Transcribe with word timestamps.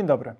Dzień 0.00 0.06
dobry. 0.06 0.34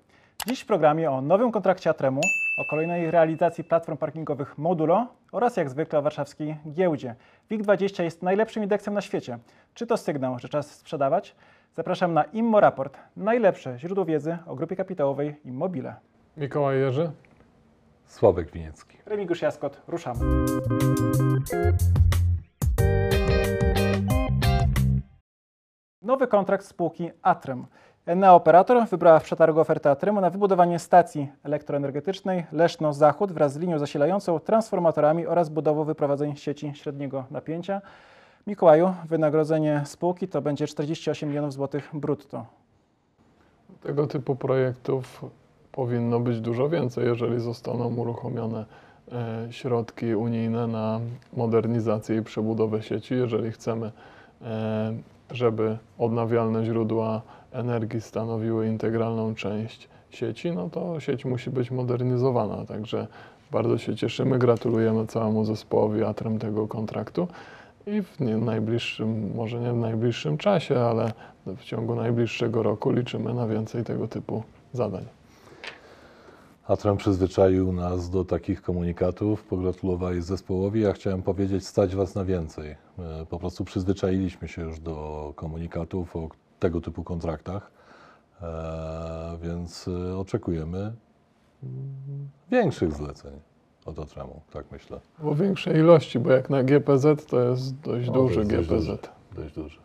Dziś 0.47 0.61
w 0.61 0.65
programie 0.65 1.11
o 1.11 1.21
nowym 1.21 1.51
kontrakcie 1.51 1.89
Atremu, 1.89 2.21
o 2.57 2.65
kolejnej 2.65 3.11
realizacji 3.11 3.63
platform 3.63 3.97
parkingowych 3.97 4.57
Modulo 4.57 5.07
oraz 5.31 5.57
jak 5.57 5.69
zwykle 5.69 5.99
o 5.99 6.01
warszawskiej 6.01 6.57
giełdzie. 6.71 7.15
WIG20 7.51 8.03
jest 8.03 8.23
najlepszym 8.23 8.63
indeksem 8.63 8.93
na 8.93 9.01
świecie. 9.01 9.37
Czy 9.73 9.87
to 9.87 9.97
sygnał, 9.97 10.39
że 10.39 10.49
czas 10.49 10.71
sprzedawać? 10.71 11.35
Zapraszam 11.73 12.13
na 12.13 12.23
Immo 12.23 12.59
Raport, 12.59 12.97
najlepsze 13.17 13.79
źródło 13.79 14.05
wiedzy 14.05 14.37
o 14.47 14.55
grupie 14.55 14.75
kapitałowej 14.75 15.35
Immobile. 15.45 15.95
Mikołaj 16.37 16.79
Jerzy. 16.79 17.11
Sławek 18.05 18.51
Winiecki. 18.51 18.97
Remigiusz 19.05 19.41
Jaskot, 19.41 19.81
ruszamy. 19.87 20.19
Nowy 26.01 26.27
kontrakt 26.27 26.65
spółki 26.65 27.11
Atrem. 27.21 27.65
Enea 28.11 28.33
Operator 28.33 28.87
wybrała 28.87 29.19
w 29.19 29.23
przetargu 29.23 29.59
ofertę 29.59 29.91
Atremu 29.91 30.21
na 30.21 30.29
wybudowanie 30.29 30.79
stacji 30.79 31.27
elektroenergetycznej 31.43 32.45
Leszno-Zachód 32.51 33.31
wraz 33.31 33.53
z 33.53 33.57
linią 33.57 33.79
zasilającą, 33.79 34.39
transformatorami 34.39 35.25
oraz 35.27 35.49
budową 35.49 35.83
wyprowadzeń 35.83 36.35
sieci 36.35 36.71
średniego 36.75 37.25
napięcia. 37.31 37.81
Mikołaju, 38.47 38.93
wynagrodzenie 39.05 39.81
spółki 39.85 40.27
to 40.27 40.41
będzie 40.41 40.67
48 40.67 41.29
milionów 41.29 41.53
złotych 41.53 41.89
brutto. 41.93 42.45
Tego 43.81 44.07
typu 44.07 44.35
projektów 44.35 45.25
powinno 45.71 46.19
być 46.19 46.41
dużo 46.41 46.69
więcej, 46.69 47.05
jeżeli 47.05 47.39
zostaną 47.39 47.95
uruchomione 47.95 48.65
e, 49.11 49.47
środki 49.51 50.15
unijne 50.15 50.67
na 50.67 50.99
modernizację 51.33 52.17
i 52.17 52.21
przebudowę 52.21 52.81
sieci. 52.81 53.13
Jeżeli 53.13 53.51
chcemy, 53.51 53.91
e, 54.41 54.93
żeby 55.31 55.77
odnawialne 55.97 56.65
źródła 56.65 57.21
energii 57.51 58.01
stanowiły 58.01 58.67
integralną 58.67 59.35
część 59.35 59.89
sieci, 60.09 60.51
no 60.51 60.69
to 60.69 60.99
sieć 60.99 61.25
musi 61.25 61.49
być 61.49 61.71
modernizowana. 61.71 62.65
Także 62.65 63.07
bardzo 63.51 63.77
się 63.77 63.95
cieszymy, 63.95 64.39
gratulujemy 64.39 65.07
całemu 65.07 65.45
zespołowi 65.45 66.03
Atrem 66.03 66.39
tego 66.39 66.67
kontraktu 66.67 67.27
i 67.87 68.01
w 68.01 68.19
najbliższym, 68.19 69.35
może 69.35 69.59
nie 69.59 69.73
w 69.73 69.77
najbliższym 69.77 70.37
czasie, 70.37 70.79
ale 70.79 71.11
w 71.45 71.63
ciągu 71.63 71.95
najbliższego 71.95 72.63
roku 72.63 72.91
liczymy 72.91 73.33
na 73.33 73.47
więcej 73.47 73.83
tego 73.83 74.07
typu 74.07 74.43
zadań. 74.73 75.05
Atrem 76.67 76.97
przyzwyczaił 76.97 77.73
nas 77.73 78.09
do 78.09 78.25
takich 78.25 78.61
komunikatów, 78.61 79.43
pogratulowali 79.43 80.21
zespołowi. 80.21 80.81
Ja 80.81 80.93
chciałem 80.93 81.21
powiedzieć, 81.21 81.67
stać 81.67 81.95
Was 81.95 82.15
na 82.15 82.25
więcej. 82.25 82.75
My 82.97 83.25
Po 83.29 83.39
prostu 83.39 83.65
przyzwyczailiśmy 83.65 84.47
się 84.47 84.61
już 84.61 84.79
do 84.79 85.33
komunikatów 85.35 86.15
o 86.15 86.29
tego 86.61 86.81
typu 86.81 87.03
kontraktach, 87.03 87.71
e, 88.41 88.47
więc 89.41 89.87
e, 90.11 90.17
oczekujemy 90.17 90.77
mm, 90.77 90.93
większych 92.51 92.93
zleceń 92.93 93.31
od 93.85 93.99
Atremu, 93.99 94.41
tak 94.53 94.65
myślę. 94.71 94.99
O 95.23 95.35
większej 95.35 95.75
ilości, 95.75 96.19
bo 96.19 96.31
jak 96.31 96.49
na 96.49 96.63
GPZ 96.63 97.25
to 97.29 97.39
jest 97.41 97.75
dość 97.79 98.07
No, 98.07 98.13
duży 98.13 98.39
jest 98.39 98.49
dość 98.49 98.67
GPZ. 98.69 98.85
duży, 98.85 98.97
Dość 99.35 99.55
duży. 99.55 99.79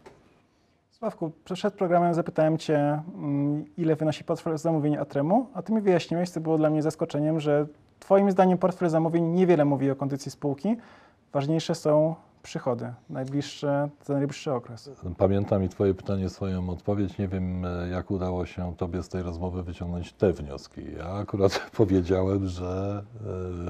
Sławku, 0.91 1.31
przed 1.45 1.75
programem 1.75 2.15
zapytałem 2.15 2.59
Cię, 2.59 3.03
mm, 3.15 3.65
ile 3.77 3.97
wynosi 3.97 4.25
portfel 4.25 4.59
zamówień 4.59 4.97
Atremu, 4.97 5.47
a 5.55 5.63
Ty 5.63 5.73
mi 5.73 5.81
wyjaśniłeś, 5.81 6.31
co 6.31 6.41
było 6.41 6.59
dla 6.59 6.71
mnie 6.71 6.83
zaskoczeniem, 6.83 7.41
że 7.41 7.67
Twoim 8.01 8.31
zdaniem 8.31 8.59
portfel 8.59 8.89
zamówień 8.89 9.25
niewiele 9.25 9.65
mówi 9.65 9.91
o 9.91 9.97
kondycji 9.97 10.31
spółki. 10.31 10.77
Ważniejsze 11.33 11.75
są 11.75 12.15
przychody, 12.47 12.93
najbliższe, 13.11 13.89
za 14.05 14.15
najbliższy 14.15 14.53
okres. 14.53 14.91
Pamiętam 15.19 15.65
i 15.65 15.69
Twoje 15.69 15.95
pytanie, 15.95 16.29
swoją 16.29 16.71
odpowiedź. 16.71 17.19
Nie 17.19 17.29
wiem, 17.29 17.65
e, 17.65 17.89
jak 17.89 18.11
udało 18.11 18.47
się 18.47 18.75
Tobie 18.77 19.03
z 19.03 19.09
tej 19.09 19.23
rozmowy 19.23 19.63
wyciągnąć 19.63 20.13
te 20.13 20.33
wnioski. 20.33 20.81
Ja 20.99 21.09
akurat 21.09 21.59
powiedziałem, 21.77 22.47
że 22.49 23.03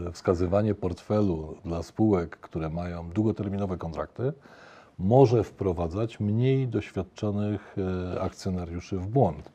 e, 0.09 0.13
wskazywanie 0.13 0.75
portfelu 0.75 1.57
dla 1.65 1.83
spółek, 1.83 2.37
które 2.37 2.71
mają 2.71 3.11
długoterminowe 3.11 3.77
kontrakty, 3.77 4.33
może 4.99 5.45
wprowadzać 5.45 6.21
mniej 6.21 6.69
doświadczonych 6.69 7.77
e, 8.15 8.21
akcjonariuszy 8.21 8.99
w 8.99 9.07
błąd, 9.07 9.53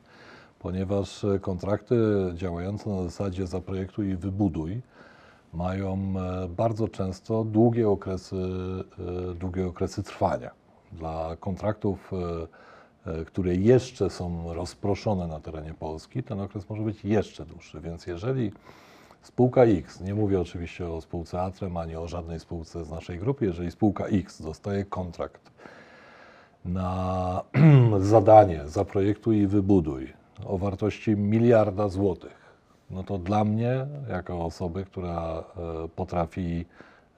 ponieważ 0.58 1.26
kontrakty 1.40 1.96
działające 2.34 2.90
na 2.90 3.02
zasadzie 3.02 3.46
zaprojektuj 3.46 4.08
i 4.08 4.16
wybuduj 4.16 4.82
mają 5.52 5.94
e, 5.94 6.48
bardzo 6.48 6.88
często 6.88 7.44
długie 7.44 7.88
okresy, 7.88 8.36
e, 9.30 9.34
długie 9.34 9.66
okresy 9.66 10.02
trwania. 10.02 10.50
Dla 10.92 11.36
kontraktów, 11.40 12.10
e, 13.06 13.24
które 13.24 13.54
jeszcze 13.54 14.10
są 14.10 14.54
rozproszone 14.54 15.26
na 15.26 15.40
terenie 15.40 15.74
Polski, 15.74 16.22
ten 16.22 16.40
okres 16.40 16.68
może 16.68 16.82
być 16.82 17.04
jeszcze 17.04 17.44
dłuższy. 17.46 17.80
Więc 17.80 18.06
jeżeli 18.06 18.52
spółka 19.22 19.64
X, 19.64 20.00
nie 20.00 20.14
mówię 20.14 20.40
oczywiście 20.40 20.88
o 20.88 21.00
spółce 21.00 21.42
Atrem 21.42 21.76
ani 21.76 21.96
o 21.96 22.08
żadnej 22.08 22.40
spółce 22.40 22.84
z 22.84 22.90
naszej 22.90 23.18
grupy, 23.18 23.44
jeżeli 23.44 23.70
spółka 23.70 24.06
X 24.06 24.42
dostaje 24.42 24.84
kontrakt 24.84 25.50
na 26.64 27.42
zadanie 28.00 28.60
zaprojektuj 28.66 29.38
i 29.38 29.46
wybuduj 29.46 30.12
o 30.46 30.58
wartości 30.58 31.16
miliarda 31.16 31.88
złotych, 31.88 32.41
no 32.92 33.02
to 33.02 33.18
dla 33.18 33.44
mnie, 33.44 33.86
jako 34.08 34.44
osoby, 34.44 34.84
która 34.84 35.44
e, 35.84 35.88
potrafi, 35.88 36.64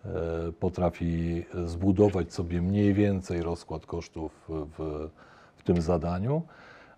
e, 0.04 0.52
potrafi 0.52 1.44
zbudować 1.64 2.32
sobie 2.32 2.62
mniej 2.62 2.94
więcej 2.94 3.42
rozkład 3.42 3.86
kosztów 3.86 4.44
w, 4.48 5.08
w 5.56 5.62
tym 5.62 5.82
zadaniu, 5.82 6.42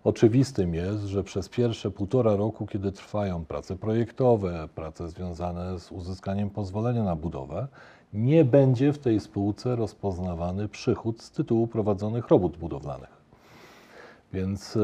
oczywistym 0.03 0.73
jest, 0.73 1.03
że 1.03 1.23
przez 1.23 1.49
pierwsze 1.49 1.91
półtora 1.91 2.35
roku, 2.35 2.67
kiedy 2.67 2.91
trwają 2.91 3.45
prace 3.45 3.75
projektowe, 3.75 4.67
prace 4.75 5.09
związane 5.09 5.79
z 5.79 5.91
uzyskaniem 5.91 6.49
pozwolenia 6.49 7.03
na 7.03 7.15
budowę, 7.15 7.67
nie 8.13 8.45
będzie 8.45 8.93
w 8.93 8.99
tej 8.99 9.19
spółce 9.19 9.75
rozpoznawany 9.75 10.67
przychód 10.67 11.21
z 11.21 11.31
tytułu 11.31 11.67
prowadzonych 11.67 12.27
robót 12.27 12.57
budowlanych. 12.57 13.16
Więc 14.33 14.77
e, 14.77 14.79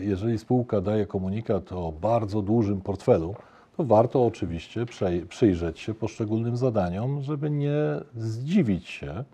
jeżeli 0.00 0.38
spółka 0.38 0.80
daje 0.80 1.06
komunikat 1.06 1.72
o 1.72 1.92
bardzo 1.92 2.42
dużym 2.42 2.80
portfelu, 2.80 3.34
to 3.76 3.84
warto 3.84 4.26
oczywiście 4.26 4.86
przyjrzeć 5.28 5.80
się 5.80 5.94
poszczególnym 5.94 6.56
zadaniom, 6.56 7.22
żeby 7.22 7.50
nie 7.50 7.76
zdziwić 8.16 8.88
się 8.88 9.24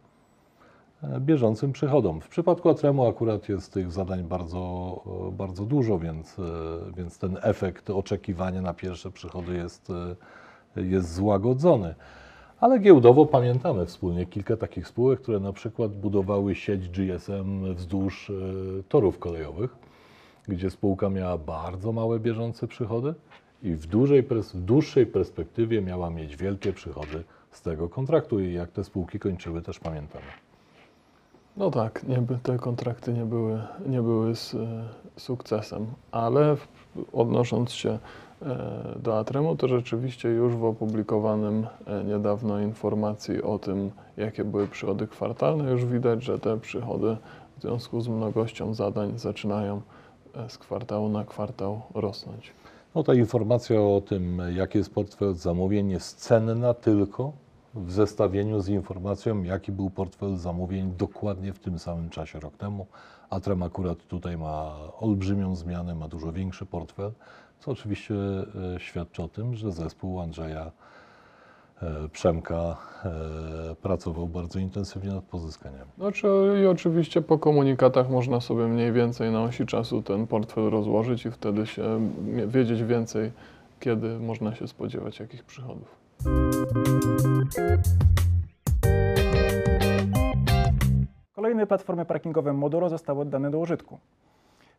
e, 1.02 1.20
bieżącym 1.20 1.72
przychodom. 1.72 2.20
W 2.20 2.28
przypadku 2.28 2.68
Atremu 2.70 3.06
akurat 3.06 3.48
jest 3.48 3.72
tych 3.72 3.92
zadań 3.92 4.24
bardzo, 4.24 5.02
e, 5.28 5.32
bardzo 5.32 5.64
dużo, 5.64 5.98
więc, 5.98 6.36
więc 6.96 7.18
ten 7.18 7.38
efekt 7.42 7.90
oczekiwania 7.90 8.62
na 8.62 8.74
pierwsze 8.74 9.10
przychody 9.10 9.54
jest, 9.54 9.88
jest 10.76 11.14
złagodzony. 11.14 11.94
Ale 12.62 12.78
giełdowo 12.78 13.26
pamiętamy 13.26 13.86
wspólnie 13.86 14.26
kilka 14.26 14.56
takich 14.56 14.88
spółek, 14.88 15.20
które 15.20 15.40
na 15.40 15.52
przykład 15.52 15.92
budowały 15.92 16.54
sieć 16.54 16.88
GSM 16.88 17.74
wzdłuż 17.74 18.30
e, 18.30 18.32
torów 18.88 19.18
kolejowych, 19.18 19.76
gdzie 20.48 20.70
spółka 20.70 21.10
miała 21.10 21.38
bardzo 21.38 21.92
małe 21.92 22.20
bieżące 22.20 22.66
przychody 22.66 23.14
i 23.62 23.74
w, 23.74 23.86
w 24.54 24.60
dłuższej 24.60 25.06
perspektywie 25.06 25.82
miała 25.82 26.10
mieć 26.10 26.36
wielkie 26.36 26.72
przychody 26.72 27.24
z 27.50 27.62
tego 27.62 27.88
kontraktu 27.88 28.40
i 28.40 28.52
jak 28.52 28.70
te 28.70 28.84
spółki 28.84 29.18
kończyły 29.18 29.62
też 29.62 29.78
pamiętamy. 29.78 30.26
No 31.56 31.70
tak, 31.70 32.04
nie, 32.08 32.22
te 32.42 32.58
kontrakty 32.58 33.12
nie 33.12 33.24
były, 33.24 33.62
nie 33.86 34.02
były 34.02 34.36
z, 34.36 34.54
e, 34.54 34.58
sukcesem, 35.16 35.86
ale 36.12 36.56
odnosząc 37.12 37.72
się 37.72 37.98
do 38.96 39.18
Atremu, 39.18 39.56
to 39.56 39.68
rzeczywiście 39.68 40.28
już 40.28 40.56
w 40.56 40.64
opublikowanym 40.64 41.66
e, 41.86 42.04
niedawno 42.04 42.60
informacji 42.60 43.42
o 43.42 43.58
tym, 43.58 43.90
jakie 44.16 44.44
były 44.44 44.68
przychody 44.68 45.06
kwartalne, 45.06 45.70
już 45.70 45.84
widać, 45.84 46.24
że 46.24 46.38
te 46.38 46.60
przychody 46.60 47.16
w 47.58 47.62
związku 47.62 48.00
z 48.00 48.08
mnogością 48.08 48.74
zadań 48.74 49.18
zaczynają 49.18 49.80
e, 50.34 50.48
z 50.48 50.58
kwartału 50.58 51.08
na 51.08 51.24
kwartał 51.24 51.80
rosnąć. 51.94 52.52
No 52.94 53.02
ta 53.02 53.14
informacja 53.14 53.80
o 53.80 54.00
tym, 54.00 54.42
jaki 54.56 54.78
jest 54.78 54.94
portfel 54.94 55.34
zamówień 55.34 55.90
jest 55.90 56.18
cenna 56.20 56.74
tylko 56.74 57.32
w 57.74 57.92
zestawieniu 57.92 58.60
z 58.60 58.68
informacją, 58.68 59.42
jaki 59.42 59.72
był 59.72 59.90
portfel 59.90 60.36
zamówień 60.36 60.92
dokładnie 60.98 61.52
w 61.52 61.58
tym 61.58 61.78
samym 61.78 62.10
czasie 62.10 62.40
rok 62.40 62.56
temu. 62.56 62.86
Atrem 63.30 63.62
akurat 63.62 63.98
tutaj 63.98 64.38
ma 64.38 64.76
olbrzymią 65.00 65.56
zmianę, 65.56 65.94
ma 65.94 66.08
dużo 66.08 66.32
większy 66.32 66.66
portfel, 66.66 67.12
co 67.62 67.70
oczywiście 67.70 68.14
e, 68.14 68.80
świadczy 68.80 69.22
o 69.22 69.28
tym, 69.28 69.54
że 69.54 69.72
zespół 69.72 70.20
Andrzeja 70.20 70.70
e, 71.82 72.08
Przemka 72.12 72.76
e, 73.04 73.74
pracował 73.82 74.26
bardzo 74.26 74.58
intensywnie 74.58 75.10
nad 75.10 75.24
pozyskaniami. 75.24 75.90
Znaczy, 75.98 76.28
i 76.62 76.66
oczywiście 76.66 77.22
po 77.22 77.38
komunikatach 77.38 78.10
można 78.10 78.40
sobie 78.40 78.66
mniej 78.66 78.92
więcej 78.92 79.30
na 79.30 79.42
osi 79.42 79.66
czasu 79.66 80.02
ten 80.02 80.26
portfel 80.26 80.70
rozłożyć 80.70 81.26
i 81.26 81.30
wtedy 81.30 81.66
się 81.66 82.10
wiedzieć 82.46 82.82
więcej, 82.82 83.32
kiedy 83.80 84.18
można 84.18 84.54
się 84.54 84.68
spodziewać 84.68 85.20
jakich 85.20 85.44
przychodów. 85.44 85.96
Kolejne 91.34 91.66
platformy 91.66 92.04
parkingowe 92.04 92.52
Moduro 92.52 92.88
zostały 92.88 93.20
oddane 93.20 93.50
do 93.50 93.58
użytku. 93.58 93.98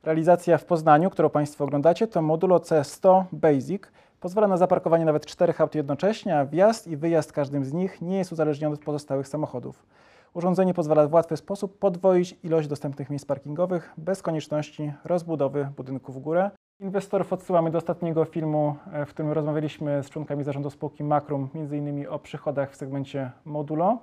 Realizacja 0.03 0.57
w 0.57 0.65
Poznaniu, 0.65 1.09
którą 1.09 1.29
Państwo 1.29 1.63
oglądacie, 1.63 2.07
to 2.07 2.21
modulo 2.21 2.57
C100 2.57 3.23
Basic. 3.31 3.81
Pozwala 4.19 4.47
na 4.47 4.57
zaparkowanie 4.57 5.05
nawet 5.05 5.25
czterech 5.25 5.61
aut 5.61 5.75
jednocześnie, 5.75 6.38
a 6.38 6.45
wjazd 6.45 6.88
i 6.88 6.97
wyjazd 6.97 7.31
każdym 7.31 7.65
z 7.65 7.73
nich 7.73 8.01
nie 8.01 8.17
jest 8.17 8.31
uzależniony 8.31 8.73
od 8.73 8.81
pozostałych 8.81 9.27
samochodów. 9.27 9.85
Urządzenie 10.33 10.73
pozwala 10.73 11.07
w 11.07 11.13
łatwy 11.13 11.38
sposób 11.38 11.79
podwoić 11.79 12.38
ilość 12.44 12.67
dostępnych 12.67 13.09
miejsc 13.09 13.25
parkingowych 13.25 13.94
bez 13.97 14.21
konieczności 14.21 14.94
rozbudowy 15.05 15.69
budynku 15.77 16.13
w 16.13 16.19
górę. 16.19 16.51
Inwestorów 16.79 17.33
odsyłamy 17.33 17.71
do 17.71 17.77
ostatniego 17.77 18.25
filmu, 18.25 18.75
e, 18.94 19.06
w 19.06 19.09
którym 19.09 19.31
rozmawialiśmy 19.31 20.03
z 20.03 20.09
członkami 20.09 20.44
zarządu 20.44 20.69
spółki 20.69 21.03
Makrum, 21.03 21.49
m.in. 21.56 22.07
o 22.09 22.19
przychodach 22.19 22.71
w 22.71 22.75
segmencie 22.75 23.31
modulo. 23.45 23.97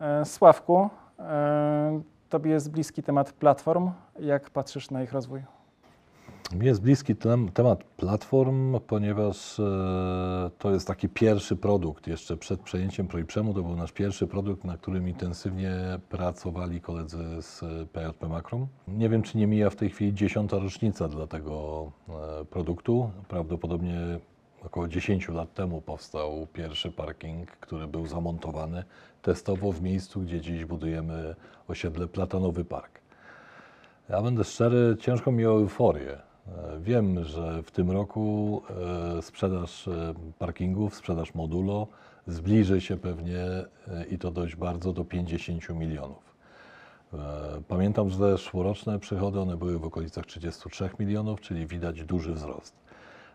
E, 0.00 0.24
Sławku, 0.24 0.88
e, 1.18 2.00
Tobie 2.28 2.50
jest 2.50 2.70
bliski 2.70 3.02
temat 3.02 3.32
platform. 3.32 3.90
Jak 4.20 4.50
patrzysz 4.50 4.90
na 4.90 5.02
ich 5.02 5.12
rozwój? 5.12 5.42
Mi 6.52 6.66
jest 6.66 6.82
bliski 6.82 7.16
tem, 7.16 7.48
temat 7.48 7.84
platform, 7.84 8.80
ponieważ 8.86 9.60
e, 9.60 10.50
to 10.58 10.70
jest 10.70 10.86
taki 10.86 11.08
pierwszy 11.08 11.56
produkt. 11.56 12.06
Jeszcze 12.06 12.36
przed 12.36 12.60
przejęciem 12.60 13.08
Projprzemu 13.08 13.54
to 13.54 13.62
był 13.62 13.76
nasz 13.76 13.92
pierwszy 13.92 14.26
produkt, 14.26 14.64
na 14.64 14.76
którym 14.76 15.08
intensywnie 15.08 15.72
pracowali 16.08 16.80
koledzy 16.80 17.42
z 17.42 17.60
PJP 17.90 18.28
Makrum. 18.28 18.66
Nie 18.88 19.08
wiem, 19.08 19.22
czy 19.22 19.38
nie 19.38 19.46
mija 19.46 19.70
w 19.70 19.76
tej 19.76 19.90
chwili 19.90 20.14
dziesiąta 20.14 20.58
rocznica 20.58 21.08
dla 21.08 21.26
tego 21.26 21.84
e, 22.08 22.44
produktu. 22.44 23.10
Prawdopodobnie 23.28 24.18
około 24.64 24.88
10 24.88 25.28
lat 25.28 25.54
temu 25.54 25.80
powstał 25.80 26.46
pierwszy 26.52 26.90
parking, 26.92 27.50
który 27.50 27.86
był 27.86 28.06
zamontowany 28.06 28.84
testowo 29.22 29.72
w 29.72 29.82
miejscu, 29.82 30.20
gdzie 30.20 30.40
dziś 30.40 30.64
budujemy 30.64 31.34
osiedle 31.68 32.06
Platanowy 32.06 32.64
Park. 32.64 33.00
Ja 34.08 34.22
będę 34.22 34.44
szczery, 34.44 34.96
ciężko 35.00 35.32
mi 35.32 35.46
o 35.46 35.50
euforię. 35.50 36.12
E, 36.12 36.80
Wiem, 36.80 37.24
że 37.24 37.62
w 37.62 37.70
tym 37.70 37.90
roku 37.90 38.62
e, 39.18 39.22
sprzedaż 39.22 39.88
e, 39.88 40.14
parkingów, 40.38 40.94
sprzedaż 40.94 41.34
modulo 41.34 41.86
zbliży 42.26 42.80
się 42.80 42.96
pewnie 42.96 43.46
i 44.10 44.18
to 44.18 44.30
dość 44.30 44.56
bardzo 44.56 44.92
do 44.92 45.04
50 45.04 45.68
milionów. 45.68 46.34
Pamiętam, 47.68 48.10
że 48.10 48.16
zeszłoroczne 48.16 48.98
przychody 48.98 49.40
one 49.40 49.56
były 49.56 49.78
w 49.78 49.84
okolicach 49.84 50.26
33 50.26 50.90
milionów, 50.98 51.40
czyli 51.40 51.66
widać 51.66 52.04
duży 52.04 52.34
wzrost. 52.34 52.87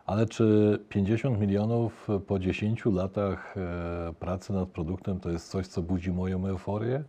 Ale 0.06 0.26
czy 0.26 0.80
50 0.90 1.40
milionów 1.40 2.08
po 2.28 2.40
10 2.40 2.86
latach 2.86 3.56
e, 3.58 4.14
pracy 4.20 4.54
nad 4.54 4.70
produktem 4.70 5.20
to 5.20 5.30
jest 5.30 5.50
coś, 5.50 5.68
co 5.68 5.82
budzi 5.82 6.12
moją 6.12 6.48
euforię? 6.48 7.04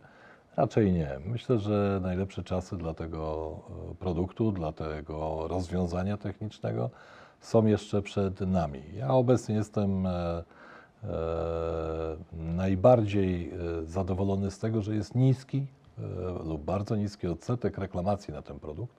Raczej 0.57 0.93
nie. 0.93 1.19
Myślę, 1.25 1.59
że 1.59 1.99
najlepsze 2.03 2.43
czasy 2.43 2.77
dla 2.77 2.93
tego 2.93 3.55
e, 3.91 3.95
produktu, 3.95 4.51
dla 4.51 4.71
tego 4.71 5.47
rozwiązania 5.47 6.17
technicznego 6.17 6.89
są 7.39 7.65
jeszcze 7.65 8.01
przed 8.01 8.41
nami. 8.41 8.81
Ja 8.97 9.09
obecnie 9.09 9.55
jestem 9.55 10.05
e, 10.05 10.43
najbardziej 12.33 13.51
zadowolony 13.83 14.51
z 14.51 14.59
tego, 14.59 14.81
że 14.81 14.95
jest 14.95 15.15
niski 15.15 15.67
lub 16.43 16.61
bardzo 16.61 16.95
niski 16.95 17.27
odsetek 17.27 17.77
reklamacji 17.77 18.33
na 18.33 18.41
ten 18.41 18.59
produkt, 18.59 18.95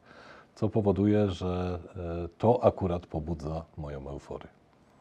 co 0.57 0.69
powoduje, 0.69 1.31
że 1.31 1.79
e, 1.97 2.29
to 2.39 2.65
akurat 2.65 3.07
pobudza 3.07 3.65
moją 3.77 4.09
euforię. 4.09 4.49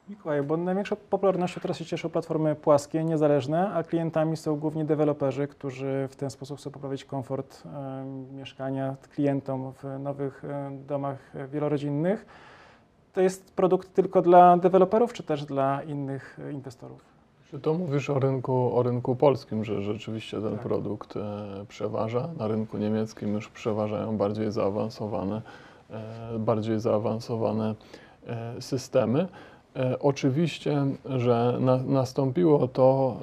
Mikołaj, 0.09 0.43
bo 0.43 0.57
największą 0.57 0.95
popularnością 0.95 1.61
teraz 1.61 1.77
się 1.77 1.85
cieszą 1.85 2.09
platformy 2.09 2.55
płaskie, 2.55 3.03
niezależne, 3.03 3.69
a 3.73 3.83
klientami 3.83 4.37
są 4.37 4.55
głównie 4.55 4.85
deweloperzy, 4.85 5.47
którzy 5.47 6.07
w 6.11 6.15
ten 6.15 6.29
sposób 6.29 6.57
chcą 6.57 6.71
poprawić 6.71 7.05
komfort 7.05 7.63
e, 7.65 8.05
mieszkania 8.33 8.95
klientom 9.13 9.73
w 9.73 9.99
nowych 9.99 10.45
e, 10.45 10.71
domach 10.87 11.31
wielorodzinnych. 11.51 12.25
To 13.13 13.21
jest 13.21 13.53
produkt 13.53 13.93
tylko 13.93 14.21
dla 14.21 14.57
deweloperów, 14.57 15.13
czy 15.13 15.23
też 15.23 15.45
dla 15.45 15.83
innych 15.83 16.39
inwestorów? 16.51 17.14
Czy 17.51 17.59
to 17.59 17.73
mówisz 17.73 18.09
o 18.09 18.19
rynku, 18.19 18.77
o 18.77 18.83
rynku 18.83 19.15
polskim, 19.15 19.65
że 19.65 19.81
rzeczywiście 19.81 20.41
ten 20.41 20.51
Tak. 20.51 20.61
produkt 20.61 21.17
e, 21.17 21.21
przeważa? 21.67 22.29
Na 22.37 22.47
rynku 22.47 22.77
niemieckim 22.77 23.33
już 23.33 23.49
przeważają 23.49 24.17
bardziej 24.17 24.51
zaawansowane, 24.51 25.41
e, 25.89 26.39
bardziej 26.39 26.79
zaawansowane 26.79 27.75
e, 28.27 28.61
systemy. 28.61 29.27
Oczywiście, 29.99 30.85
że 31.05 31.57
na, 31.59 31.77
nastąpiło 31.77 32.67
to, 32.67 33.17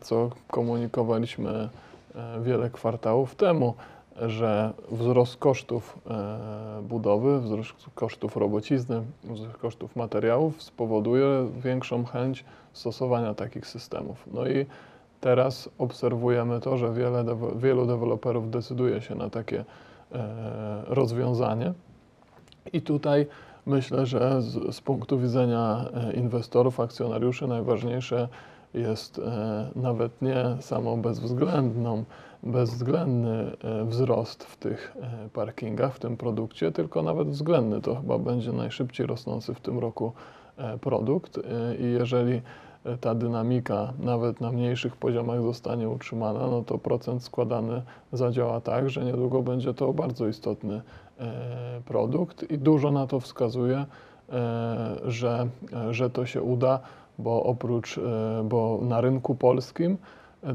co 0.00 0.30
komunikowaliśmy 0.50 1.68
wiele 2.42 2.70
kwartałów 2.70 3.34
temu, 3.34 3.74
że 4.26 4.72
wzrost 4.90 5.36
kosztów 5.36 5.98
e, 6.10 6.82
budowy, 6.82 7.40
wzrost 7.40 7.72
kosztów 7.94 8.36
robocizny, 8.36 9.02
wzrost 9.24 9.56
kosztów 9.56 9.96
materiałów 9.96 10.62
spowoduje 10.62 11.48
większą 11.64 12.04
chęć 12.04 12.44
stosowania 12.72 13.34
takich 13.34 13.66
systemów. 13.66 14.24
No 14.32 14.46
i 14.46 14.66
teraz 15.20 15.68
obserwujemy 15.78 16.60
to, 16.60 16.76
że 16.76 16.92
wiele, 16.92 17.24
wielu 17.56 17.86
deweloperów 17.86 18.50
decyduje 18.50 19.02
się 19.02 19.14
na 19.14 19.30
takie 19.30 19.64
e, 20.12 20.82
rozwiązanie. 20.86 21.72
I 22.72 22.82
tutaj 22.82 23.26
myślę, 23.66 24.06
że 24.06 24.42
z, 24.42 24.76
z 24.76 24.80
punktu 24.80 25.18
widzenia 25.18 25.84
e, 25.94 26.12
inwestorów, 26.12 26.80
akcjonariuszy 26.80 27.46
najważniejsze 27.46 28.28
jest 28.74 29.20
nawet 29.76 30.22
nie 30.22 30.56
samo 30.60 30.96
bezwzględną, 30.96 32.04
bezwzględny 32.42 33.56
e, 33.64 33.84
wzrost 33.84 34.44
w 34.44 34.56
tych 34.56 34.96
e, 35.00 35.28
parkingach, 35.28 35.94
w 35.94 35.98
tym 35.98 36.16
produkcie, 36.16 36.72
tylko 36.72 37.02
nawet 37.02 37.28
względny. 37.28 37.80
To 37.80 37.94
chyba 37.94 38.18
będzie 38.18 38.52
najszybciej 38.52 39.06
rosnący 39.06 39.54
w 39.54 39.60
tym 39.60 39.78
roku 39.78 40.12
e, 40.56 40.78
produkt 40.78 41.40
i 41.78 41.84
jeżeli 41.84 42.40
ta 43.00 43.14
dynamika 43.14 43.92
nawet 43.98 44.40
na 44.40 44.52
mniejszych 44.52 44.96
poziomach 44.96 45.42
zostanie 45.42 45.88
utrzymana, 45.88 46.46
no 46.46 46.62
to 46.62 46.78
procent 46.78 47.22
składany 47.22 47.82
zadziała 48.12 48.60
tak, 48.60 48.90
że 48.90 49.04
niedługo 49.04 49.42
będzie 49.42 49.74
to 49.74 49.92
bardzo 49.92 50.28
istotny 50.28 50.82
produkt 51.84 52.50
i 52.50 52.58
dużo 52.58 52.90
na 52.90 53.06
to 53.06 53.20
wskazuje, 53.20 53.84
że, 55.04 55.48
że 55.90 56.10
to 56.10 56.26
się 56.26 56.42
uda, 56.42 56.80
bo 57.18 57.42
oprócz, 57.42 58.00
bo 58.44 58.78
na 58.82 59.00
rynku 59.00 59.34
polskim 59.34 59.98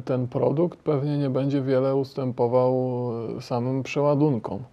ten 0.06 0.28
produkt 0.28 0.80
pewnie 0.80 1.18
nie 1.18 1.30
będzie 1.30 1.62
wiele 1.62 1.96
ustępował 1.96 2.74
e, 3.38 3.42
samym 3.42 3.84
przeładunkom. 3.84 4.64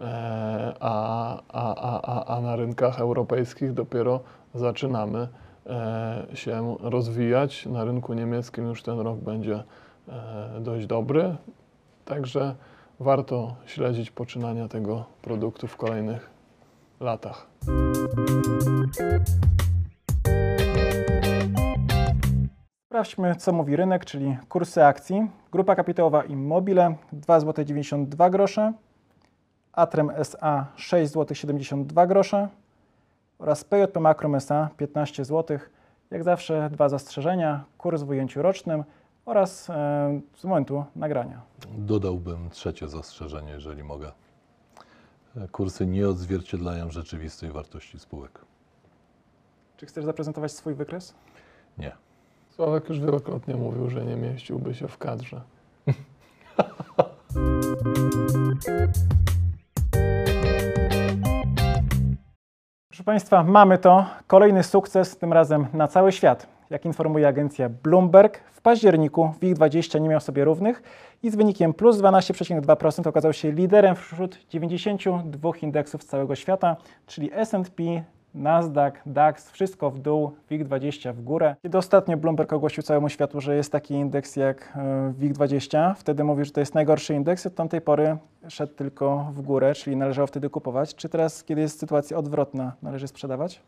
E, 0.00 0.74
A, 0.80 1.42
a, 1.48 1.74
a, 2.02 2.36
a, 2.36 2.40
na 2.40 2.56
rynkach 2.56 3.00
europejskich 3.00 3.72
dopiero 3.72 4.20
zaczynamy 4.54 5.28
e, 5.66 6.26
się 6.34 6.76
rozwijać. 6.80 7.66
Na 7.66 7.84
rynku 7.84 8.14
niemieckim 8.14 8.68
już 8.68 8.82
ten 8.82 9.00
rok 9.00 9.18
będzie 9.18 9.62
dość 10.60 10.86
dobry, 10.86 11.36
także 12.04 12.54
warto 13.00 13.54
śledzić 13.66 14.10
poczynania 14.10 14.68
tego 14.68 15.04
produktu 15.22 15.66
w 15.66 15.76
kolejnych 15.76 16.30
latach. 17.00 17.46
Sprawdźmy, 22.92 23.36
co 23.36 23.52
mówi 23.52 23.76
rynek, 23.76 24.04
czyli 24.04 24.36
kursy 24.48 24.84
akcji. 24.84 25.30
Grupa 25.52 25.76
kapitałowa 25.76 26.24
Immobile 26.24 26.94
2,92 27.12 28.48
zł, 28.48 28.72
Atrem 29.72 30.10
SA 30.10 30.66
6,72 30.76 32.08
zł 32.08 32.48
oraz 33.38 33.64
PJP 33.64 34.00
Makrum 34.00 34.34
SA 34.34 34.68
15 34.76 35.24
zł. 35.24 35.58
Jak 36.10 36.24
zawsze 36.24 36.70
dwa 36.72 36.88
zastrzeżenia, 36.88 37.64
kurs 37.78 38.02
w 38.02 38.08
ujęciu 38.08 38.42
rocznym 38.42 38.84
oraz 39.24 39.70
e, 39.70 40.20
z 40.36 40.44
momentu 40.44 40.84
nagrania. 40.96 41.40
Dodałbym 41.78 42.50
trzecie 42.50 42.88
zastrzeżenie, 42.88 43.52
jeżeli 43.52 43.82
mogę. 43.82 44.12
E, 45.36 45.48
Kursy 45.48 45.86
nie 45.86 46.08
odzwierciedlają 46.08 46.90
rzeczywistej 46.90 47.50
wartości 47.50 47.98
spółek. 47.98 48.40
Czy 49.76 49.86
chcesz 49.86 50.04
zaprezentować 50.04 50.52
swój 50.52 50.74
wykres? 50.74 51.14
Nie. 51.78 51.92
Sławek 52.52 52.88
już 52.88 53.00
wielokrotnie 53.00 53.54
mówił, 53.54 53.90
że 53.90 54.04
nie 54.04 54.16
mieściłby 54.16 54.74
się 54.74 54.88
w 54.88 54.98
kadrze. 54.98 55.40
Proszę 62.88 63.04
Państwa, 63.04 63.42
mamy 63.42 63.78
to. 63.78 64.06
Kolejny 64.26 64.62
sukces, 64.62 65.18
tym 65.18 65.32
razem 65.32 65.66
na 65.72 65.88
cały 65.88 66.12
świat. 66.12 66.46
Jak 66.70 66.84
informuje 66.84 67.28
agencja 67.28 67.68
Bloomberg, 67.68 68.38
w 68.52 68.60
październiku 68.60 69.34
WIG20 69.42 70.00
nie 70.00 70.08
miał 70.08 70.20
sobie 70.20 70.44
równych 70.44 70.82
i 71.22 71.30
z 71.30 71.36
wynikiem 71.36 71.74
plus 71.74 71.96
12,2% 71.96 73.08
okazał 73.08 73.32
się 73.32 73.52
liderem 73.52 73.96
wśród 73.96 74.46
92 74.48 75.50
indeksów 75.62 76.02
z 76.02 76.06
całego 76.06 76.34
świata, 76.34 76.76
czyli 77.06 77.30
S&P 77.32 77.82
Nasdaq, 78.34 78.94
DAX, 79.06 79.50
wszystko 79.50 79.90
w 79.90 79.98
dół, 79.98 80.32
WIG20 80.50 81.14
w 81.14 81.22
górę. 81.22 81.56
Kiedy 81.62 81.78
ostatnio 81.78 82.16
Bloomberg 82.16 82.52
ogłosił 82.52 82.82
całemu 82.82 83.08
światu, 83.08 83.40
że 83.40 83.56
jest 83.56 83.72
taki 83.72 83.94
indeks 83.94 84.36
jak 84.36 84.72
e, 84.76 85.12
WIG20, 85.20 85.94
wtedy 85.96 86.24
mówił, 86.24 86.44
że 86.44 86.50
to 86.50 86.60
jest 86.60 86.74
najgorszy 86.74 87.14
indeks, 87.14 87.46
od 87.46 87.54
tamtej 87.54 87.80
pory 87.80 88.16
szedł 88.48 88.74
tylko 88.74 89.30
w 89.34 89.42
górę, 89.42 89.74
czyli 89.74 89.96
należało 89.96 90.26
wtedy 90.26 90.50
kupować. 90.50 90.94
Czy 90.94 91.08
teraz, 91.08 91.44
kiedy 91.44 91.60
jest 91.60 91.80
sytuacja 91.80 92.16
odwrotna, 92.16 92.72
należy 92.82 93.08
sprzedawać? 93.08 93.60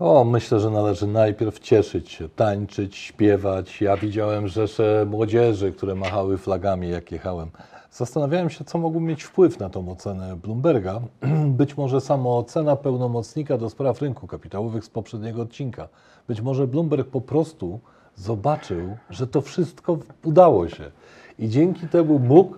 O, 0.00 0.24
myślę, 0.24 0.60
że 0.60 0.70
należy 0.70 1.06
najpierw 1.06 1.60
cieszyć 1.60 2.10
się, 2.10 2.28
tańczyć, 2.28 2.96
śpiewać. 2.96 3.80
Ja 3.80 3.96
widziałem 3.96 4.48
rzesze 4.48 5.06
młodzieży, 5.10 5.72
które 5.72 5.94
machały 5.94 6.38
flagami, 6.38 6.90
jak 6.90 7.12
jechałem. 7.12 7.50
Zastanawiałem 7.90 8.50
się, 8.50 8.64
co 8.64 8.78
mogło 8.78 9.00
mieć 9.00 9.22
wpływ 9.22 9.58
na 9.58 9.70
tą 9.70 9.90
ocenę 9.92 10.36
Bloomberga. 10.36 11.00
Być 11.60 11.76
może 11.76 12.00
samo 12.00 12.38
ocena 12.38 12.76
pełnomocnika 12.76 13.58
do 13.58 13.70
spraw 13.70 14.02
rynku 14.02 14.26
kapitałowych 14.26 14.84
z 14.84 14.88
poprzedniego 14.88 15.42
odcinka. 15.42 15.88
Być 16.28 16.40
może 16.40 16.66
Bloomberg 16.66 17.08
po 17.08 17.20
prostu 17.20 17.80
zobaczył, 18.14 18.96
że 19.10 19.26
to 19.26 19.40
wszystko 19.40 19.98
udało 20.24 20.68
się. 20.68 20.90
I 21.38 21.48
dzięki 21.48 21.88
temu 21.88 22.18
mógł 22.18 22.54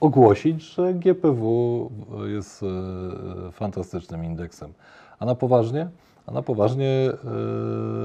ogłosić, 0.00 0.62
że 0.62 0.94
GPW 0.94 1.90
jest 2.26 2.62
e, 2.62 3.52
fantastycznym 3.52 4.24
indeksem. 4.24 4.72
A 5.18 5.26
na 5.26 5.34
poważnie? 5.34 5.88
A 6.26 6.32
na 6.32 6.42
poważnie 6.42 7.10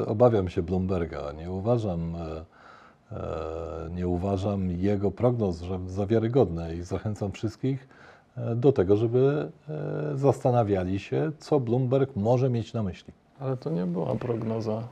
e, 0.01 0.05
obawiam 0.05 0.49
się 0.49 0.61
Bloomberga. 0.61 1.31
Nie 1.31 1.51
uważam, 1.51 2.15
e, 2.15 2.45
e, 3.11 3.89
nie 3.95 4.07
uważam 4.07 4.71
jego 4.71 5.11
prognoz 5.11 5.63
za 5.88 6.05
wiarygodne 6.05 6.75
i 6.75 6.81
zachęcam 6.81 7.31
wszystkich 7.31 7.88
e, 8.38 8.55
do 8.55 8.71
tego, 8.71 8.97
żeby 8.97 9.51
e, 9.69 10.17
zastanawiali 10.17 10.99
się, 10.99 11.31
co 11.39 11.59
Bloomberg 11.59 12.15
może 12.15 12.49
mieć 12.49 12.73
na 12.73 12.83
myśli. 12.83 13.13
Ale 13.39 13.57
to 13.57 13.69
nie 13.69 13.85
była 13.85 14.15
prognoza. 14.15 14.83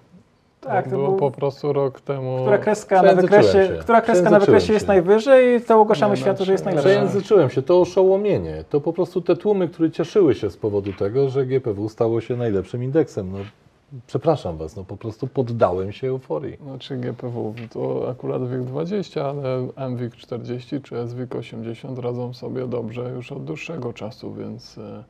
Tak, 0.62 0.86
to 0.86 0.90
był- 0.98 1.16
po 1.16 1.32
prostu 1.32 1.74
rok 1.74 2.02
temu. 2.02 2.38
Która 2.42 2.58
kreska 2.58 3.02
na 3.02 3.14
wykresie, 3.14 3.52
się. 3.52 3.78
która 3.82 4.02
kreska 4.02 4.30
na 4.30 4.40
wykresie 4.40 4.74
jest 4.74 4.88
najwyżej 4.88 5.58
i 5.58 5.62
to 5.62 5.82
ogłaszamy 5.82 6.16
Nie, 6.16 6.22
światu, 6.22 6.46
że 6.46 6.52
jest 6.52 6.64
znaczy- 6.64 6.76
najlepsza. 6.76 7.00
Przejęzyczyłem 7.08 7.50
się, 7.50 7.62
to 7.62 7.82
oszołomienie. 7.82 8.64
To 8.70 8.82
po 8.82 8.94
prostu 8.94 9.22
te 9.22 9.36
tłumy, 9.36 9.68
które 9.68 9.92
cieszyły 9.92 10.36
się 10.36 10.50
z 10.50 10.58
powodu 10.58 10.94
tego, 10.94 11.30
że 11.30 11.46
GPW 11.46 11.90
stało 11.90 12.22
się 12.22 12.36
najlepszym 12.38 12.84
indeksem. 12.84 13.32
No, 13.32 13.38
przepraszam 14.08 14.58
Was, 14.58 14.76
no 14.76 14.84
po 14.84 14.98
prostu 14.98 15.28
poddałem 15.28 15.92
się 15.92 16.08
euforii. 16.08 16.58
Znaczy 16.64 16.98
GPW 16.98 17.54
to 17.74 18.10
akurat 18.12 18.50
WIG 18.50 18.62
20, 18.64 19.26
ale 19.30 19.68
MWIG 19.90 20.16
40 20.16 20.82
czy 20.82 21.08
SWIG 21.08 21.36
80 21.36 22.00
radzą 22.00 22.34
sobie 22.34 22.68
dobrze 22.68 23.12
już 23.16 23.32
od 23.32 23.44
dłuższego 23.44 23.94
czasu, 23.94 24.34
więc, 24.34 24.78
e, 24.78 25.04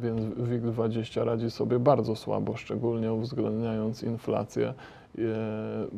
więc 0.00 0.20
WIG 0.36 0.60
20 0.62 1.24
radzi 1.24 1.50
sobie 1.50 1.78
bardzo 1.78 2.16
słabo, 2.16 2.56
szczególnie 2.56 3.12
uwzględniając 3.12 4.02
inflację. 4.02 4.68
E, 5.18 5.22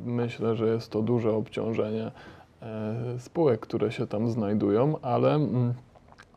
Myślę, 0.06 0.56
że 0.56 0.66
jest 0.66 0.90
to 0.90 1.02
duże 1.02 1.32
obciążenie 1.32 2.10
e, 2.62 3.18
spółek, 3.18 3.60
które 3.60 3.92
się 3.92 4.06
tam 4.06 4.30
znajdują, 4.30 4.94
ale, 5.02 5.34
mm, 5.34 5.74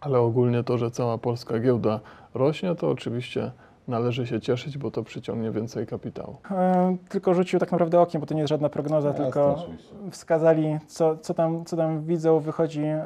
ale 0.02 0.20
ogólnie 0.20 0.64
to, 0.64 0.78
że 0.78 0.92
cała 0.92 1.18
polska 1.18 1.60
giełda 1.60 2.00
rośnie, 2.34 2.76
to 2.76 2.90
oczywiście 2.90 3.52
należy 3.88 4.28
się 4.28 4.42
cieszyć, 4.42 4.78
bo 4.78 4.92
to 4.92 5.04
przyciągnie 5.04 5.52
więcej 5.52 5.88
kapitału. 5.88 6.36
E, 6.52 6.98
Tylko 7.10 7.34
rzucił 7.34 7.60
tak 7.60 7.72
naprawdę 7.72 8.00
okiem, 8.00 8.22
bo 8.22 8.28
to 8.28 8.34
nie 8.34 8.42
jest 8.42 8.50
żadna 8.50 8.70
prognoza, 8.70 9.08
Jasne, 9.08 9.24
tylko 9.24 9.56
oczywiście. 9.56 9.94
wskazali, 10.12 10.78
co, 10.88 11.18
co, 11.18 11.34
tam, 11.34 11.66
co 11.66 11.78
tam 11.78 12.02
widzą, 12.04 12.40
wychodzi 12.40 12.84
e, 12.84 13.04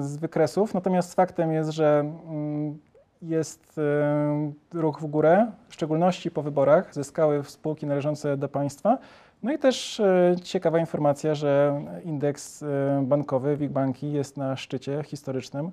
z 0.00 0.16
wykresów. 0.16 0.74
Natomiast 0.74 1.14
faktem 1.14 1.52
jest, 1.52 1.70
że 1.70 2.00
mm, 2.28 2.78
jest 3.22 3.78
e, 3.78 4.52
ruch 4.74 5.00
w 5.00 5.06
górę, 5.06 5.52
w 5.68 5.74
szczególności 5.74 6.30
po 6.30 6.42
wyborach 6.42 6.94
zyskały 6.94 7.44
spółki 7.44 7.86
należące 7.86 8.36
do 8.36 8.48
państwa. 8.48 8.98
No 9.42 9.52
i 9.52 9.58
też 9.58 10.00
e, 10.00 10.34
ciekawa 10.42 10.78
informacja, 10.78 11.34
że 11.34 11.82
indeks 12.04 12.62
e, 12.62 12.66
bankowy 13.06 13.56
WIG 13.56 13.70
Banki 13.70 14.12
jest 14.12 14.36
na 14.36 14.56
szczycie 14.56 15.02
historycznym. 15.02 15.70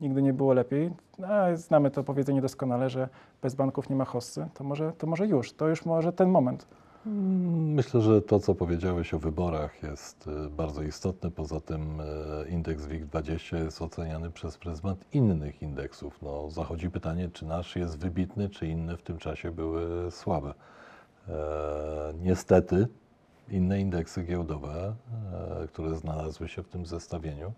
Nigdy 0.00 0.22
nie 0.22 0.32
było 0.32 0.52
lepiej. 0.52 0.90
A 1.28 1.56
znamy 1.56 1.90
to 1.90 2.04
powiedzenie 2.04 2.40
doskonale, 2.40 2.90
że 2.90 3.08
bez 3.42 3.54
banków 3.54 3.90
nie 3.90 3.96
ma 3.96 4.04
hossy. 4.04 4.46
To 4.54 4.64
może, 4.64 4.92
to 4.98 5.06
może 5.06 5.26
już, 5.26 5.52
to 5.52 5.68
już 5.68 5.84
może 5.84 6.12
ten 6.12 6.28
moment. 6.28 6.66
Myślę, 7.06 8.00
że 8.00 8.22
to, 8.22 8.40
co 8.40 8.54
powiedziałeś 8.54 9.14
o 9.14 9.18
wyborach, 9.18 9.82
jest 9.82 10.28
e, 10.46 10.50
bardzo 10.50 10.82
istotne. 10.82 11.30
Poza 11.30 11.60
tym 11.60 12.00
e, 12.00 12.04
indeks 12.48 12.86
WIG20 12.86 13.64
jest 13.64 13.82
oceniany 13.82 14.30
przez 14.30 14.58
pryzmat 14.58 14.98
innych 15.12 15.62
indeksów. 15.62 16.22
No, 16.22 16.50
zachodzi 16.50 16.90
pytanie, 16.90 17.30
czy 17.32 17.46
nasz 17.46 17.76
jest 17.76 17.98
wybitny, 17.98 18.48
czy 18.48 18.66
inne 18.66 18.96
w 18.96 19.02
tym 19.02 19.18
czasie 19.18 19.50
były 19.50 20.10
słabe. 20.10 20.54
E, 21.28 21.34
niestety 22.22 22.88
inne 23.48 23.80
indeksy 23.80 24.22
giełdowe, 24.22 24.94
e, 25.62 25.68
które 25.68 25.94
znalazły 25.94 26.48
się 26.48 26.62
w 26.62 26.68
tym 26.68 26.86
zestawieniu, 26.86 27.52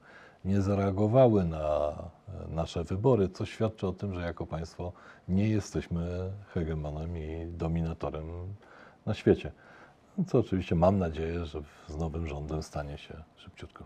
nie 0.44 0.62
zareagowały 0.62 1.44
na 1.44 1.94
e, 2.28 2.54
nasze 2.54 2.84
wybory, 2.84 3.28
co 3.28 3.46
świadczy 3.46 3.86
o 3.86 3.92
tym, 3.92 4.14
że 4.14 4.20
jako 4.20 4.46
państwo 4.46 4.92
nie 5.28 5.48
jesteśmy 5.48 6.30
hegemonem 6.54 7.16
i 7.16 7.46
dominatorem 7.46 8.24
na 9.06 9.14
świecie. 9.14 9.52
Co 10.26 10.38
oczywiście 10.38 10.74
mam 10.74 10.98
nadzieję, 10.98 11.44
że 11.44 11.60
z 11.88 11.96
nowym 11.98 12.26
rządem 12.26 12.62
stanie 12.62 12.98
się 12.98 13.14
szybciutko. 13.36 13.84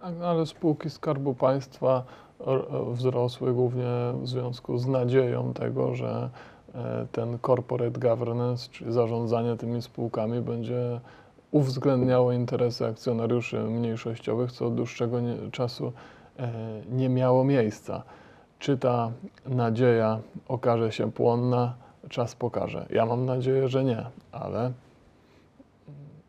Tak, 0.00 0.14
Ale 0.22 0.46
spółki 0.46 0.90
Skarbu 0.90 1.34
Państwa 1.34 2.04
r- 2.46 2.64
wzrosły 2.92 3.52
głównie 3.54 3.84
w 4.22 4.28
związku 4.28 4.78
z 4.78 4.86
nadzieją 4.86 5.52
tego, 5.54 5.94
że 5.94 6.30
e, 6.74 7.06
ten 7.12 7.38
corporate 7.46 8.00
governance, 8.00 8.68
czyli 8.70 8.92
zarządzanie 8.92 9.56
tymi 9.56 9.82
spółkami, 9.82 10.40
będzie 10.40 11.00
uwzględniało 11.50 12.32
interesy 12.32 12.86
akcjonariuszy 12.86 13.58
mniejszościowych, 13.60 14.52
co 14.52 14.66
od 14.66 14.74
dłuższego 14.74 15.20
nie, 15.20 15.50
czasu 15.50 15.92
e, 16.38 16.50
nie 16.90 17.08
miało 17.08 17.44
miejsca. 17.44 18.02
Czy 18.58 18.78
ta 18.78 19.10
nadzieja 19.46 20.18
okaże 20.48 20.92
się 20.92 21.12
płonna, 21.12 21.74
czas 22.08 22.34
pokaże. 22.34 22.86
Ja 22.90 23.06
mam 23.06 23.26
nadzieję, 23.26 23.68
że 23.68 23.84
nie, 23.84 24.06
ale, 24.32 24.72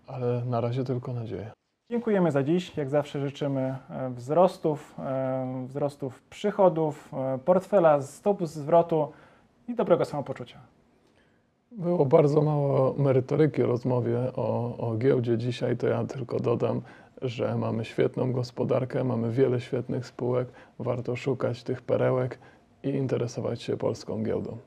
ale 0.08 0.46
na 0.46 0.62
razie 0.62 0.84
tylko 0.84 1.14
nadzieję. 1.14 1.52
Dziękujemy 1.92 2.32
za 2.32 2.44
dziś. 2.44 2.78
Jak 2.78 2.90
zawsze 2.90 3.20
życzymy 3.20 3.76
e, 3.90 4.10
wzrostów, 4.10 4.96
e, 5.00 5.66
wzrostów 5.68 6.22
przychodów, 6.22 7.14
e, 7.14 7.40
portfela, 7.46 8.02
stóp 8.02 8.48
zwrotu 8.48 9.12
i 9.68 9.76
dobrego 9.76 10.06
samopoczucia. 10.06 10.60
Było 11.72 12.06
bardzo 12.06 12.42
mało 12.42 12.94
merytoryki 12.98 13.62
w 13.62 13.66
rozmowie 13.66 14.18
o, 14.36 14.78
o 14.78 14.98
giełdzie 14.98 15.38
dzisiaj, 15.38 15.78
to 15.78 15.88
ja 15.88 16.04
tylko 16.04 16.40
dodam, 16.40 16.82
że 17.22 17.58
mamy 17.58 17.86
świetną 17.86 18.32
gospodarkę, 18.32 19.04
mamy 19.04 19.32
wiele 19.32 19.62
świetnych 19.62 20.06
spółek, 20.06 20.48
warto 20.80 21.16
szukać 21.16 21.64
tych 21.64 21.82
perełek 21.82 22.40
i 22.84 22.90
interesować 22.90 23.62
się 23.62 23.78
polską 23.78 24.24
giełdą. 24.24 24.58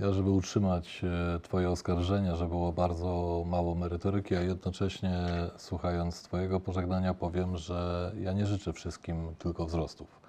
Ja, 0.00 0.12
żeby 0.12 0.30
utrzymać 0.30 1.04
e, 1.04 1.40
Twoje 1.40 1.70
oskarżenia, 1.70 2.36
że 2.36 2.46
było 2.48 2.72
bardzo 2.72 3.42
mało 3.46 3.74
merytoryki, 3.74 4.36
a 4.36 4.40
jednocześnie 4.40 5.26
słuchając 5.56 6.22
Twojego 6.22 6.60
pożegnania 6.60 7.14
powiem, 7.14 7.56
że 7.56 8.12
ja 8.20 8.32
nie 8.32 8.46
życzę 8.46 8.72
wszystkim 8.72 9.34
tylko 9.38 9.66
wzrostów. 9.66 10.20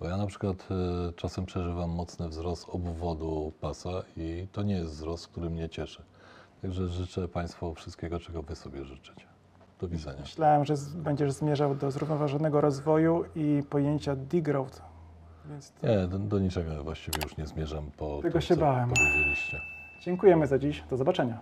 Bo 0.00 0.06
ja 0.06 0.16
na 0.16 0.26
przykład 0.26 0.68
e, 0.70 1.12
czasem 1.12 1.46
przeżywam 1.46 1.90
mocny 1.90 2.28
wzrost 2.28 2.68
obwodu 2.68 3.52
pasa 3.60 4.02
i 4.16 4.48
to 4.52 4.62
nie 4.62 4.74
jest 4.74 4.92
wzrost, 4.92 5.28
który 5.28 5.50
mnie 5.50 5.68
cieszy. 5.68 6.02
Także 6.62 6.88
życzę 6.88 7.28
Państwu 7.28 7.74
wszystkiego, 7.74 8.20
czego 8.20 8.42
Wy 8.42 8.56
sobie 8.56 8.84
życzycie. 8.84 9.26
Do 9.80 9.88
widzenia. 9.88 10.20
Myślałem, 10.20 10.64
że 10.64 10.74
będziesz 10.94 11.32
zmierzał 11.32 11.74
do 11.74 11.90
zrównoważonego 11.90 12.60
rozwoju 12.60 13.24
i 13.34 13.62
pojęcia 13.70 14.16
degrowth. 14.16 14.95
Więc 15.50 15.72
Nie, 15.82 16.08
do, 16.08 16.18
do 16.18 16.38
niczego 16.38 16.84
właściwie 16.84 17.18
już 17.24 17.36
nie 17.36 17.46
zmierzam 17.46 17.90
po 17.96 18.18
Tego 18.22 18.32
tym, 18.32 18.40
się 18.40 18.54
co 18.54 18.60
bałem. 18.60 18.90
powiedzieliście. 18.90 19.60
dziękujemy 20.00 20.46
za 20.46 20.58
dziś. 20.58 20.82
Do 20.90 20.96
zobaczenia. 20.96 21.40